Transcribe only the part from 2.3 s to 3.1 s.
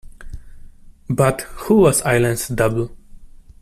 double.